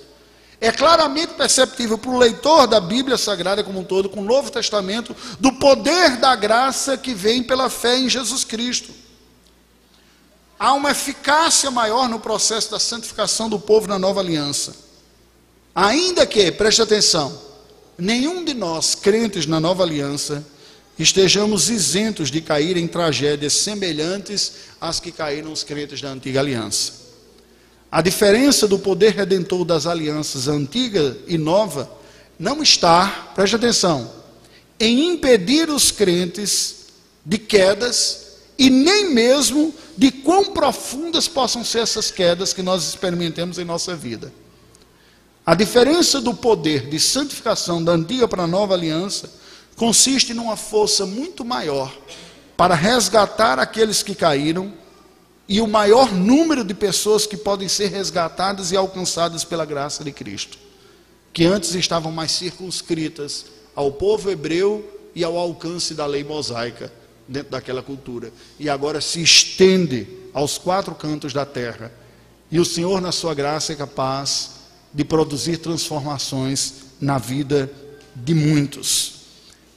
[0.60, 4.50] É claramente perceptível para o leitor da Bíblia Sagrada como um todo, com o Novo
[4.50, 8.99] Testamento, do poder da graça que vem pela fé em Jesus Cristo.
[10.60, 14.76] Há uma eficácia maior no processo da santificação do povo na nova aliança.
[15.74, 17.40] Ainda que, preste atenção,
[17.96, 20.44] nenhum de nós, crentes na nova aliança,
[20.98, 26.92] estejamos isentos de cair em tragédias semelhantes às que caíram os crentes da antiga aliança.
[27.90, 31.90] A diferença do poder redentor das alianças antiga e nova
[32.38, 34.12] não está, preste atenção,
[34.78, 36.84] em impedir os crentes
[37.24, 38.29] de quedas
[38.60, 43.96] e nem mesmo de quão profundas possam ser essas quedas que nós experimentemos em nossa
[43.96, 44.30] vida.
[45.46, 49.32] A diferença do poder de santificação da antiga para a nova aliança
[49.76, 51.90] consiste numa força muito maior
[52.54, 54.74] para resgatar aqueles que caíram
[55.48, 60.12] e o maior número de pessoas que podem ser resgatadas e alcançadas pela graça de
[60.12, 60.58] Cristo,
[61.32, 66.99] que antes estavam mais circunscritas ao povo hebreu e ao alcance da lei mosaica
[67.30, 71.92] dentro daquela cultura, e agora se estende aos quatro cantos da terra.
[72.50, 74.50] E o Senhor, na sua graça, é capaz
[74.92, 77.70] de produzir transformações na vida
[78.16, 79.20] de muitos.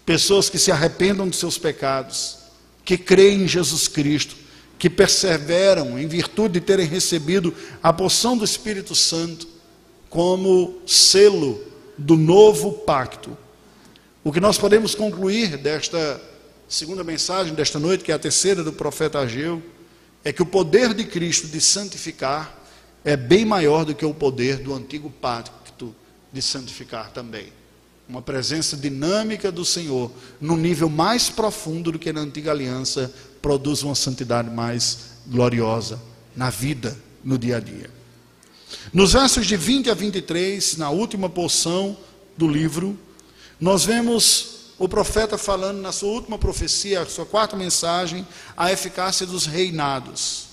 [0.04, 2.40] Pessoas que se arrependam dos seus pecados,
[2.84, 4.36] que creem em Jesus Cristo,
[4.80, 9.48] que perseveram em virtude de terem recebido a porção do Espírito Santo
[10.10, 11.64] como selo
[11.96, 13.38] do novo pacto.
[14.24, 16.20] O que nós podemos concluir desta
[16.74, 19.62] segunda mensagem desta noite, que é a terceira do profeta Ageu,
[20.24, 22.58] é que o poder de Cristo de santificar
[23.06, 25.94] é bem maior do que o poder do antigo pacto
[26.32, 27.54] de santificar também.
[28.10, 33.84] Uma presença dinâmica do Senhor, num nível mais profundo do que na antiga aliança, produz
[33.84, 36.02] uma santidade mais gloriosa
[36.36, 37.90] na vida, no dia a dia.
[38.92, 41.96] Nos versos de 20 a 23, na última porção
[42.36, 42.98] do livro,
[43.60, 49.26] nós vemos o profeta falando na sua última profecia, a sua quarta mensagem, a eficácia
[49.26, 50.48] dos reinados.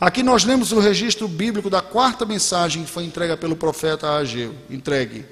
[0.00, 4.54] Aqui nós lemos o registro bíblico da quarta mensagem que foi entregue pelo profeta Ageu,
[4.68, 5.24] entregue.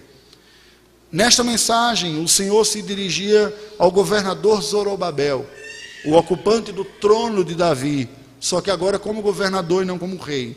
[1.11, 5.47] Nesta mensagem, o Senhor se dirigia ao governador Zorobabel,
[6.05, 8.09] o ocupante do trono de Davi,
[8.39, 10.57] só que agora como governador e não como rei.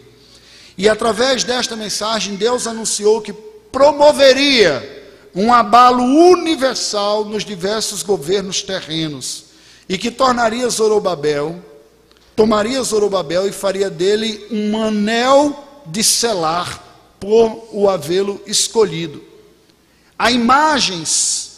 [0.77, 5.00] E através desta mensagem, Deus anunciou que promoveria
[5.33, 9.45] um abalo universal nos diversos governos terrenos
[9.87, 11.63] e que tornaria Zorobabel,
[12.35, 19.23] tomaria Zorobabel e faria dele um anel de selar por o havê-lo escolhido.
[20.17, 21.51] Há imagens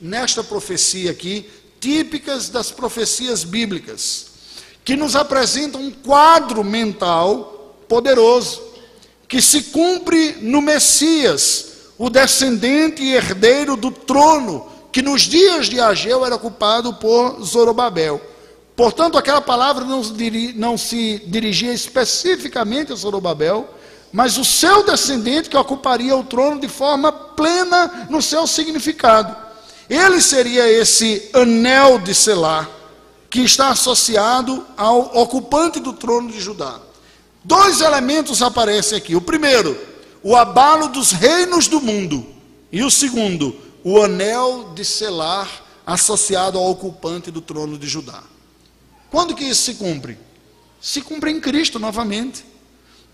[0.00, 1.48] nesta profecia aqui,
[1.80, 4.26] típicas das profecias bíblicas,
[4.84, 8.62] que nos apresentam um quadro mental poderoso,
[9.28, 15.80] que se cumpre no Messias, o descendente e herdeiro do trono que nos dias de
[15.80, 18.20] Ageu era ocupado por Zorobabel.
[18.76, 20.02] Portanto, aquela palavra não,
[20.54, 23.68] não se dirigia especificamente a Zorobabel,
[24.12, 29.34] mas o seu descendente que ocuparia o trono de forma plena no seu significado.
[29.88, 32.70] Ele seria esse anel de selar
[33.28, 36.78] que está associado ao ocupante do trono de Judá.
[37.42, 39.16] Dois elementos aparecem aqui.
[39.16, 39.76] O primeiro,
[40.24, 42.26] o abalo dos reinos do mundo.
[42.72, 45.48] E o segundo, o anel de selar
[45.86, 48.22] associado ao ocupante do trono de Judá.
[49.10, 50.18] Quando que isso se cumpre?
[50.80, 52.44] Se cumpre em Cristo novamente.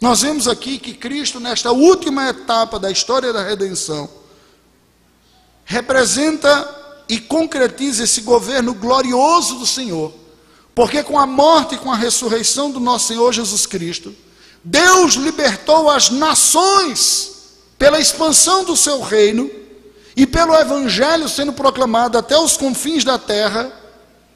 [0.01, 4.09] Nós vemos aqui que Cristo, nesta última etapa da história da redenção,
[5.64, 10.12] representa e concretiza esse governo glorioso do Senhor,
[10.75, 14.14] porque com a morte e com a ressurreição do nosso Senhor Jesus Cristo,
[14.62, 17.31] Deus libertou as nações
[17.79, 19.51] pela expansão do seu reino
[20.14, 23.73] e pelo evangelho sendo proclamado até os confins da terra,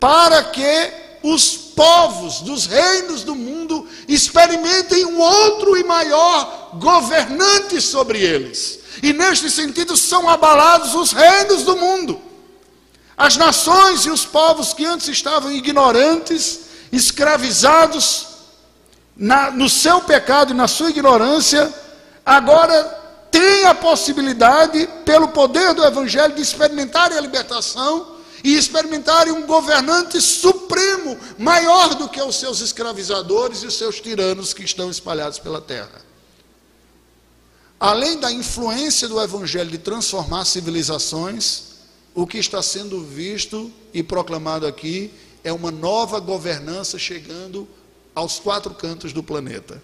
[0.00, 8.20] para que os povos dos reinos do mundo experimentem um outro e maior governante sobre
[8.20, 8.80] eles.
[9.02, 12.20] E neste sentido são abalados os reinos do mundo.
[13.16, 16.60] As nações e os povos que antes estavam ignorantes,
[16.90, 18.26] escravizados,
[19.16, 21.72] na, no seu pecado e na sua ignorância,
[22.24, 22.82] agora
[23.30, 30.20] tem a possibilidade, pelo poder do Evangelho, de experimentarem a libertação e experimentarem um governante
[30.20, 35.60] supremo, maior do que os seus escravizadores e os seus tiranos que estão espalhados pela
[35.60, 36.04] terra.
[37.80, 41.74] Além da influência do Evangelho de transformar civilizações,
[42.14, 47.68] o que está sendo visto e proclamado aqui é uma nova governança chegando
[48.14, 49.82] aos quatro cantos do planeta.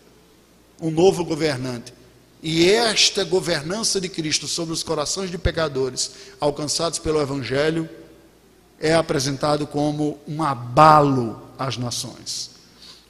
[0.80, 1.92] Um novo governante.
[2.42, 7.88] E esta governança de Cristo sobre os corações de pecadores alcançados pelo Evangelho
[8.78, 12.50] é apresentado como um abalo às nações.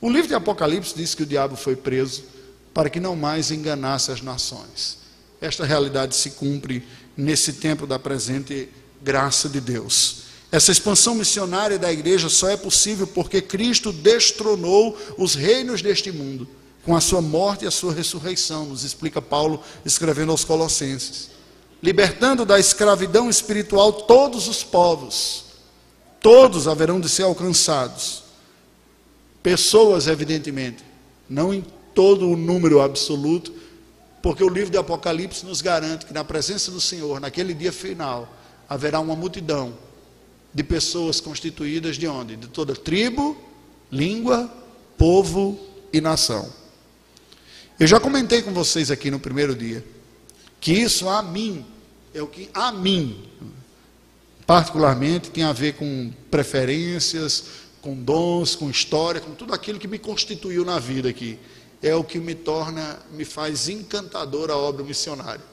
[0.00, 2.24] O livro de Apocalipse diz que o diabo foi preso
[2.74, 4.98] para que não mais enganasse as nações.
[5.40, 8.68] Esta realidade se cumpre nesse tempo da presente
[9.02, 10.29] graça de Deus.
[10.52, 16.48] Essa expansão missionária da igreja só é possível porque Cristo destronou os reinos deste mundo
[16.84, 21.30] com a sua morte e a sua ressurreição, nos explica Paulo escrevendo aos Colossenses.
[21.82, 25.44] Libertando da escravidão espiritual todos os povos,
[26.20, 28.24] todos haverão de ser alcançados.
[29.42, 30.84] Pessoas, evidentemente,
[31.28, 33.52] não em todo o número absoluto,
[34.22, 38.28] porque o livro de Apocalipse nos garante que na presença do Senhor, naquele dia final,
[38.68, 39.74] haverá uma multidão
[40.52, 42.36] de pessoas constituídas de onde?
[42.36, 43.36] De toda tribo,
[43.90, 44.52] língua,
[44.98, 45.58] povo
[45.92, 46.52] e nação.
[47.78, 49.84] Eu já comentei com vocês aqui no primeiro dia
[50.60, 51.64] que isso a mim
[52.12, 53.24] é o que a mim
[54.46, 57.44] particularmente tem a ver com preferências,
[57.80, 61.38] com dons, com história, com tudo aquilo que me constituiu na vida aqui.
[61.80, 65.49] É o que me torna, me faz encantador a obra missionária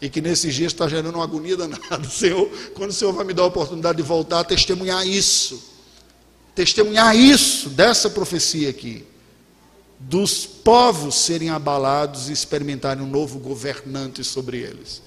[0.00, 2.04] e que nesses dias está gerando uma agonia danada.
[2.08, 5.62] Senhor, quando o Senhor vai me dar a oportunidade de voltar a testemunhar isso,
[6.54, 9.04] testemunhar isso, dessa profecia aqui,
[9.98, 15.00] dos povos serem abalados e experimentarem um novo governante sobre eles.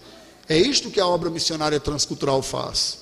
[0.47, 2.99] É isto que a obra missionária transcultural faz.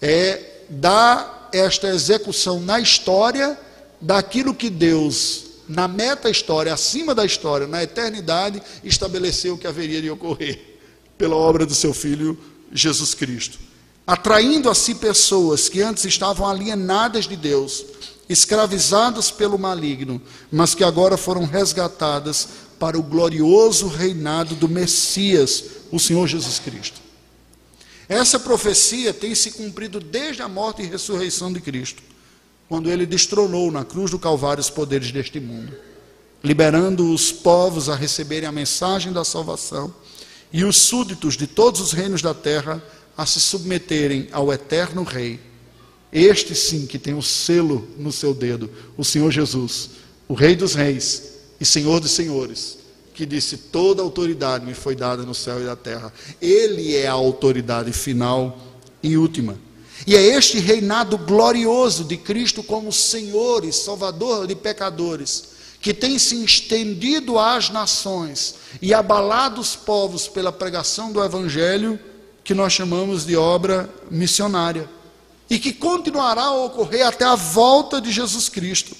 [0.00, 3.58] É dar esta execução na história
[4.00, 10.73] daquilo que Deus, na meta-história, acima da história, na eternidade, estabeleceu que haveria de ocorrer
[11.16, 12.38] pela obra do seu Filho
[12.72, 13.58] Jesus Cristo,
[14.06, 17.84] atraindo a si pessoas que antes estavam alienadas de Deus
[18.28, 22.48] escravizadas pelo maligno, mas que agora foram resgatadas
[22.78, 27.00] para o glorioso reinado do Messias, o Senhor Jesus Cristo.
[28.08, 32.02] Essa profecia tem se cumprido desde a morte e ressurreição de Cristo,
[32.68, 35.72] quando ele destronou na cruz do Calvário os poderes deste mundo,
[36.42, 39.94] liberando os povos a receberem a mensagem da salvação
[40.54, 42.80] e os súditos de todos os reinos da terra
[43.16, 45.40] a se submeterem ao eterno Rei.
[46.12, 49.90] Este sim que tem o selo no seu dedo, o Senhor Jesus,
[50.28, 52.78] o Rei dos Reis e Senhor dos Senhores,
[53.12, 56.12] que disse: Toda autoridade me foi dada no céu e na terra.
[56.40, 58.56] Ele é a autoridade final
[59.02, 59.58] e última.
[60.06, 65.53] E é este reinado glorioso de Cristo como Senhor e Salvador de pecadores,
[65.84, 72.00] que tem se estendido às nações e abalado os povos pela pregação do Evangelho,
[72.42, 74.88] que nós chamamos de obra missionária,
[75.50, 78.96] e que continuará a ocorrer até a volta de Jesus Cristo.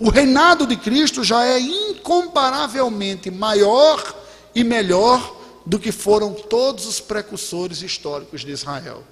[0.00, 4.02] O reinado de Cristo já é incomparavelmente maior
[4.52, 5.32] e melhor
[5.64, 9.04] do que foram todos os precursores históricos de Israel,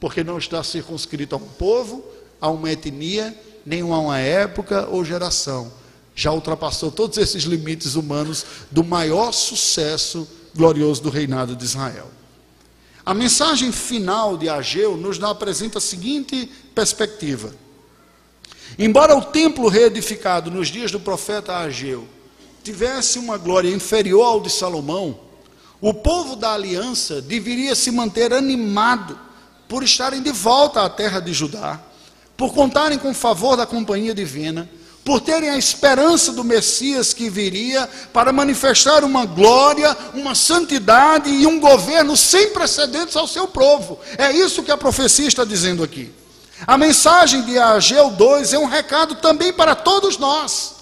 [0.00, 2.04] porque não está circunscrito a um povo,
[2.40, 5.85] a uma etnia, nem a uma época ou geração.
[6.16, 12.10] Já ultrapassou todos esses limites humanos do maior sucesso glorioso do reinado de Israel.
[13.04, 17.52] A mensagem final de Ageu nos apresenta a seguinte perspectiva
[18.78, 22.06] Embora o templo reedificado nos dias do profeta Ageu
[22.62, 25.18] tivesse uma glória inferior ao de Salomão,
[25.80, 29.18] o povo da aliança deveria se manter animado
[29.68, 31.80] por estarem de volta à terra de Judá,
[32.36, 34.68] por contarem com o favor da companhia divina,
[35.06, 41.46] por terem a esperança do Messias que viria para manifestar uma glória, uma santidade e
[41.46, 44.00] um governo sem precedentes ao seu povo.
[44.18, 46.12] É isso que a profecia está dizendo aqui.
[46.66, 50.74] A mensagem de Ageu 2 é um recado também para todos nós.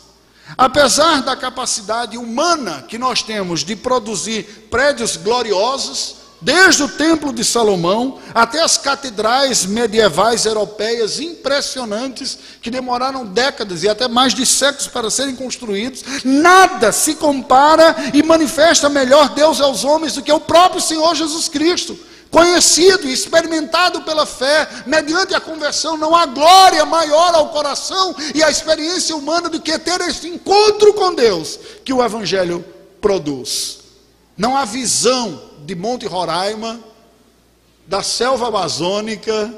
[0.56, 7.42] Apesar da capacidade humana que nós temos de produzir prédios gloriosos, desde o Templo de
[7.42, 14.86] Salomão até as catedrais medievais europeias impressionantes, que demoraram décadas e até mais de séculos
[14.86, 20.38] para serem construídos, nada se compara e manifesta melhor Deus aos homens do que o
[20.38, 21.98] próprio Senhor Jesus Cristo
[22.30, 28.42] conhecido e experimentado pela fé, mediante a conversão, não há glória maior ao coração e
[28.42, 32.64] à experiência humana do que ter este encontro com Deus que o Evangelho
[33.00, 33.78] produz.
[34.36, 36.80] Não há visão de Monte Roraima,
[37.86, 39.52] da selva amazônica,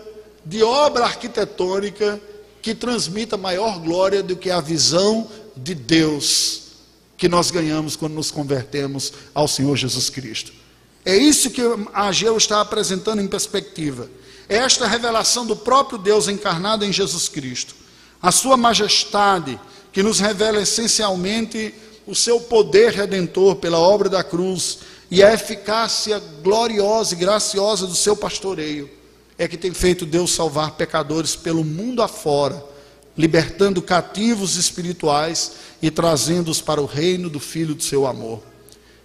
[0.45, 2.21] de obra arquitetônica
[2.63, 6.63] que transmita maior glória do que a visão de Deus
[7.17, 10.53] que nós ganhamos quando nos convertemos ao Senhor Jesus Cristo.
[11.05, 11.63] É isso que
[11.95, 14.09] Ageu está apresentando em perspectiva.
[14.49, 17.75] É esta revelação do próprio Deus encarnado em Jesus Cristo.
[18.21, 19.59] A sua majestade,
[19.93, 21.75] que nos revela essencialmente
[22.07, 24.79] o seu poder redentor pela obra da cruz
[25.11, 28.91] e a eficácia gloriosa e graciosa do seu pastoreio,
[29.39, 32.65] é que tem feito Deus salvar pecadores pelo mundo afora,
[33.17, 38.43] libertando cativos espirituais e trazendo-os para o reino do Filho do seu amor.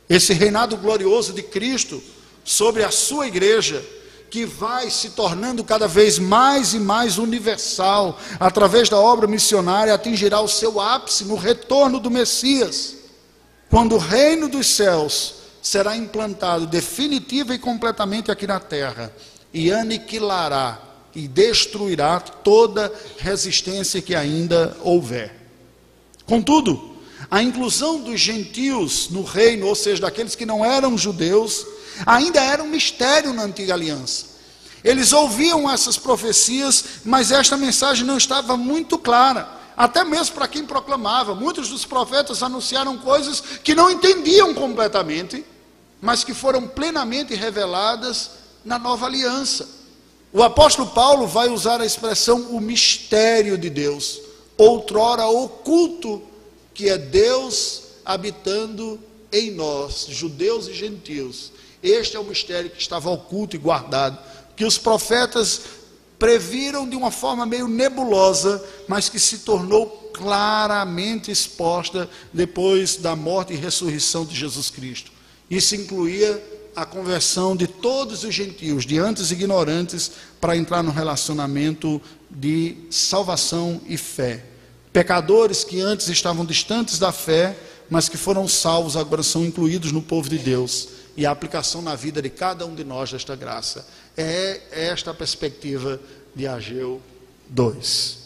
[0.09, 2.01] Esse reinado glorioso de Cristo
[2.43, 3.83] sobre a sua igreja,
[4.29, 10.39] que vai se tornando cada vez mais e mais universal, através da obra missionária, atingirá
[10.41, 12.95] o seu ápice no retorno do Messias,
[13.69, 19.13] quando o reino dos céus será implantado definitiva e completamente aqui na terra
[19.53, 20.79] e aniquilará
[21.13, 25.35] e destruirá toda resistência que ainda houver.
[26.25, 26.95] Contudo,
[27.29, 31.65] a inclusão dos gentios no reino, ou seja, daqueles que não eram judeus,
[32.05, 34.31] ainda era um mistério na antiga aliança.
[34.83, 39.47] Eles ouviam essas profecias, mas esta mensagem não estava muito clara,
[39.77, 41.35] até mesmo para quem proclamava.
[41.35, 45.45] Muitos dos profetas anunciaram coisas que não entendiam completamente,
[46.01, 48.31] mas que foram plenamente reveladas
[48.65, 49.67] na nova aliança.
[50.33, 54.19] O apóstolo Paulo vai usar a expressão o mistério de Deus,
[54.57, 56.23] outrora oculto
[56.73, 58.99] que é Deus habitando
[59.31, 61.51] em nós, judeus e gentios.
[61.83, 64.17] Este é o mistério que estava oculto e guardado,
[64.55, 65.61] que os profetas
[66.17, 73.53] previram de uma forma meio nebulosa, mas que se tornou claramente exposta depois da morte
[73.53, 75.11] e ressurreição de Jesus Cristo.
[75.51, 76.41] Isso incluía
[76.73, 83.81] a conversão de todos os gentios, de antes ignorantes, para entrar no relacionamento de salvação
[83.85, 84.45] e fé.
[84.93, 87.57] Pecadores que antes estavam distantes da fé,
[87.89, 90.87] mas que foram salvos, agora são incluídos no povo de Deus.
[91.17, 93.85] E a aplicação na vida de cada um de nós desta graça.
[94.15, 95.99] É esta a perspectiva
[96.33, 97.01] de Ageu
[97.49, 98.17] 2.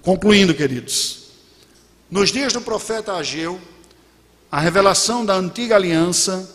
[0.00, 1.24] Concluindo, queridos,
[2.10, 3.60] nos dias do profeta Ageu,
[4.50, 6.53] a revelação da antiga aliança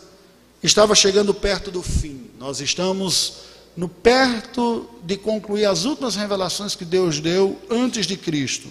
[0.64, 2.30] estava chegando perto do fim.
[2.38, 8.68] Nós estamos no perto de concluir as últimas revelações que Deus deu antes de Cristo.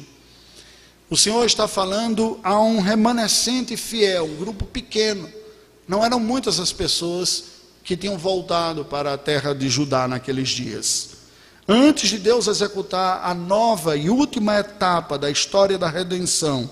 [1.09, 5.29] O Senhor está falando a um remanescente fiel, um grupo pequeno.
[5.87, 7.45] Não eram muitas as pessoas
[7.83, 11.11] que tinham voltado para a terra de Judá naqueles dias.
[11.67, 16.69] Antes de Deus executar a nova e última etapa da história da redenção,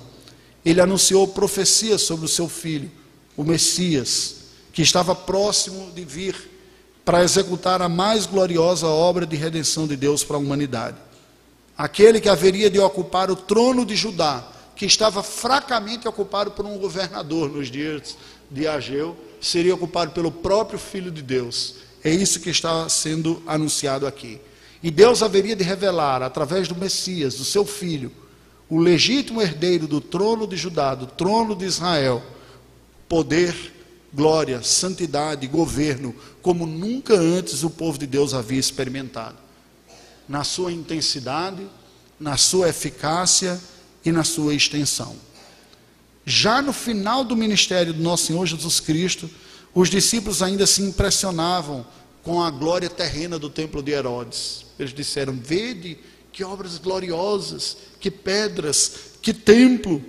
[0.65, 2.91] ele anunciou profecias sobre o seu filho,
[3.35, 4.37] o Messias,
[4.77, 6.37] que estava próximo de vir
[7.03, 10.99] para executar a mais gloriosa obra de redenção de Deus para a humanidade.
[11.79, 14.47] Aquele que haveria de ocupar o trono de Judá,
[14.77, 18.19] que estava fracamente ocupado por um governador nos dias
[18.51, 21.77] de Ageu, seria ocupado pelo próprio Filho de Deus.
[22.05, 24.39] É isso que está sendo anunciado aqui.
[24.83, 28.13] E Deus haveria de revelar, através do Messias, do seu Filho,
[28.69, 32.23] o legítimo herdeiro do trono de Judá, do trono de Israel,
[33.09, 33.73] poder,
[34.17, 39.37] glória, santidade, governo, como nunca antes o povo de Deus havia experimentado.
[40.27, 41.65] Na sua intensidade,
[42.19, 43.61] na sua eficácia
[44.03, 45.15] e na sua extensão.
[46.25, 49.31] Já no final do ministério do nosso Senhor Jesus Cristo,
[49.75, 51.87] os discípulos ainda se impressionavam
[52.23, 54.65] com a glória terrena do templo de Herodes.
[54.79, 55.99] Eles disseram: Vede
[56.33, 60.03] que obras gloriosas, que pedras, que templo.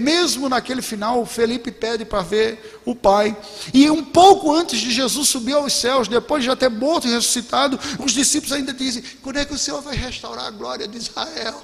[0.00, 3.36] Mesmo naquele final, Felipe pede para ver o Pai.
[3.72, 7.10] E um pouco antes de Jesus subir aos céus, depois de já ter morto e
[7.10, 10.98] ressuscitado, os discípulos ainda dizem: quando é que o Senhor vai restaurar a glória de
[10.98, 11.62] Israel?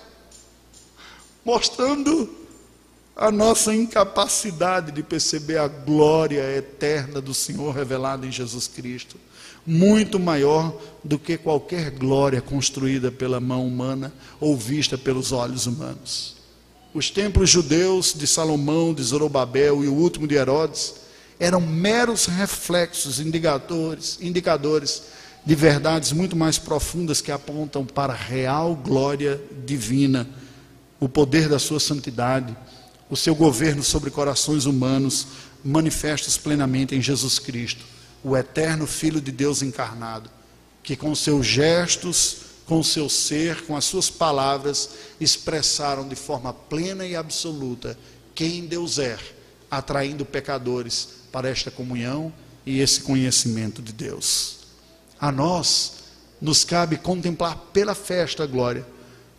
[1.45, 2.35] Mostrando
[3.15, 9.19] a nossa incapacidade de perceber a glória eterna do Senhor revelada em Jesus Cristo
[9.67, 16.37] muito maior do que qualquer glória construída pela mão humana ou vista pelos olhos humanos.
[16.97, 20.95] Os templos judeus de Salomão, de Zorobabel e o último de Herodes
[21.39, 25.03] eram meros reflexos, indicadores, indicadores
[25.45, 30.27] de verdades muito mais profundas que apontam para a real glória divina,
[30.99, 32.57] o poder da sua santidade,
[33.11, 35.27] o seu governo sobre corações humanos
[35.63, 37.85] manifestos plenamente em Jesus Cristo
[38.25, 40.31] o eterno Filho de Deus encarnado,
[40.83, 44.91] que com seus gestos, com seu ser, com as suas palavras,
[45.21, 47.97] expressaram de forma plena e absoluta
[48.35, 49.19] quem Deus é,
[49.71, 52.33] atraindo pecadores para esta comunhão
[52.67, 54.59] e esse conhecimento de Deus.
[55.19, 55.93] A nós
[56.41, 58.87] nos cabe contemplar pela fé esta glória,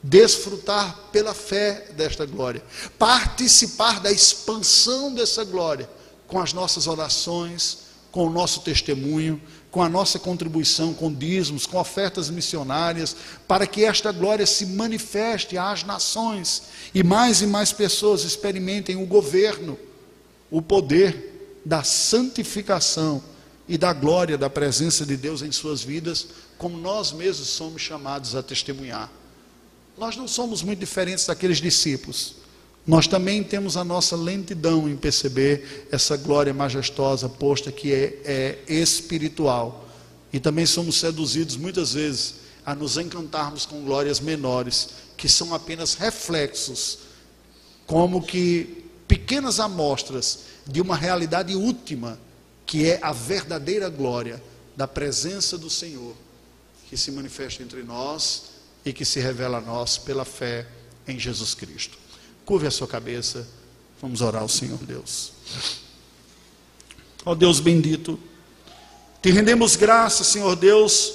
[0.01, 2.63] desfrutar pela fé desta glória,
[2.97, 5.89] participar da expansão dessa glória
[6.28, 7.80] com as nossas orações,
[8.11, 9.41] com o nosso testemunho,
[9.78, 13.15] com a nossa contribuição, com dízimos, com ofertas missionárias,
[13.47, 16.63] para que esta glória se manifeste às nações
[16.95, 19.78] e mais e mais pessoas experimentem o governo,
[20.49, 23.21] o poder da santificação
[23.67, 26.25] e da glória da presença de Deus em suas vidas,
[26.57, 29.11] como nós mesmos somos chamados a testemunhar.
[29.95, 32.34] Nós não somos muito diferentes daqueles discípulos.
[32.88, 38.74] Nós também temos a nossa lentidão em perceber essa glória majestosa posta que é, é
[38.74, 39.86] espiritual.
[40.32, 42.36] E também somos seduzidos muitas vezes
[42.66, 47.00] a nos encantarmos com glórias menores, que são apenas reflexos,
[47.86, 52.18] como que pequenas amostras de uma realidade última,
[52.66, 54.42] que é a verdadeira glória
[54.78, 56.16] da presença do Senhor,
[56.90, 58.44] que se manifesta entre nós
[58.86, 60.68] e que se revela a nós pela fé
[61.06, 62.07] em Jesus Cristo.
[62.48, 63.45] Curve a sua cabeça.
[64.02, 65.34] Vamos orar ao Senhor Deus.
[67.26, 68.18] Ó Deus bendito,
[69.22, 71.12] te rendemos graças, Senhor Deus,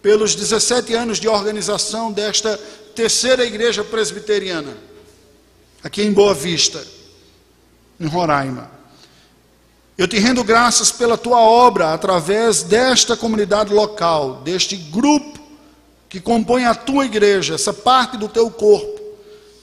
[0.00, 2.56] pelos 17 anos de organização desta
[2.94, 4.76] terceira igreja presbiteriana,
[5.82, 6.86] aqui em Boa Vista,
[7.98, 8.70] em Roraima.
[9.98, 15.40] Eu te rendo graças pela tua obra através desta comunidade local, deste grupo
[16.08, 18.99] que compõe a tua igreja, essa parte do teu corpo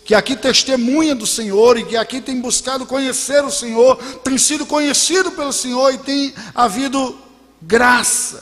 [0.08, 4.66] que aqui testemunha do Senhor e que aqui tem buscado conhecer o Senhor, tem sido
[4.66, 7.20] conhecido pelo Senhor e tem havido
[7.62, 8.42] graça,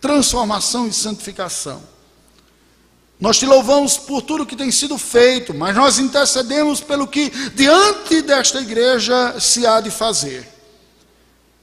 [0.00, 1.82] transformação e santificação.
[3.18, 8.22] Nós te louvamos por tudo que tem sido feito, mas nós intercedemos pelo que diante
[8.22, 10.48] desta igreja se há de fazer.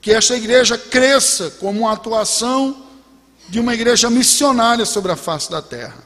[0.02, 2.86] Que esta igreja cresça como uma atuação
[3.48, 6.04] de uma igreja missionária sobre a face da terra.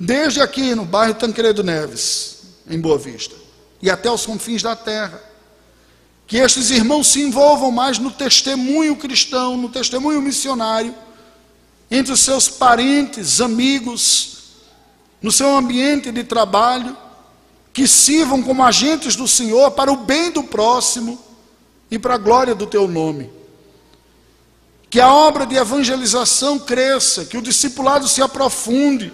[0.00, 3.42] Desde aqui no bairro Tancredo Neves, em Boa Vista
[3.82, 5.20] e até os confins da terra.
[6.26, 10.94] Que estes irmãos se envolvam mais no testemunho cristão, no testemunho missionário,
[11.90, 14.38] entre os seus parentes, amigos,
[15.20, 16.96] no seu ambiente de trabalho,
[17.72, 21.18] que sirvam como agentes do Senhor para o bem do próximo
[21.90, 23.30] e para a glória do teu nome.
[24.88, 29.12] Que a obra de evangelização cresça, que o discipulado se aprofunde,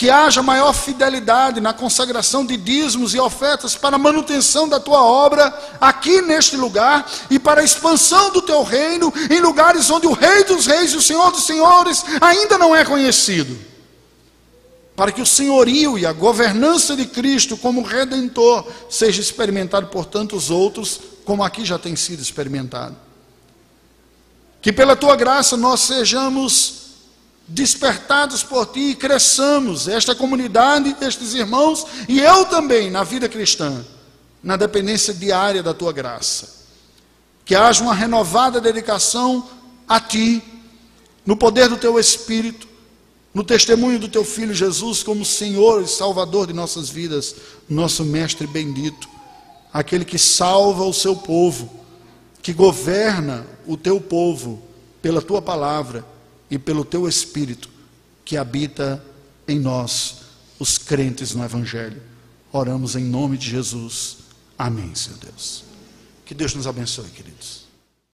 [0.00, 5.04] que haja maior fidelidade na consagração de dízimos e ofertas para a manutenção da tua
[5.04, 10.14] obra aqui neste lugar e para a expansão do teu reino em lugares onde o
[10.14, 13.58] Rei dos Reis e o Senhor dos Senhores ainda não é conhecido
[14.96, 20.48] para que o senhorio e a governança de Cristo como redentor seja experimentado por tantos
[20.48, 22.96] outros, como aqui já tem sido experimentado.
[24.62, 26.80] Que pela tua graça nós sejamos
[27.50, 33.84] despertados por ti e cresçamos, esta comunidade, estes irmãos e eu também na vida cristã,
[34.42, 36.60] na dependência diária da tua graça.
[37.44, 39.48] Que haja uma renovada dedicação
[39.88, 40.42] a ti,
[41.26, 42.68] no poder do teu Espírito,
[43.34, 47.34] no testemunho do teu filho Jesus como Senhor e Salvador de nossas vidas,
[47.68, 49.08] nosso mestre bendito,
[49.72, 51.68] aquele que salva o seu povo,
[52.40, 54.62] que governa o teu povo
[55.02, 56.04] pela tua palavra
[56.50, 57.68] e pelo teu espírito
[58.24, 59.04] que habita
[59.46, 60.16] em nós,
[60.58, 62.02] os crentes no evangelho.
[62.52, 64.18] Oramos em nome de Jesus.
[64.58, 65.64] Amém, Senhor Deus.
[66.24, 67.59] Que Deus nos abençoe, queridos.